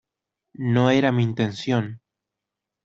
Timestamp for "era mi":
0.89-1.21